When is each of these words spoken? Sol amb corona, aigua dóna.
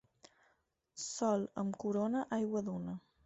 Sol 1.03 1.45
amb 1.63 1.77
corona, 1.85 2.25
aigua 2.41 2.65
dóna. 2.73 2.97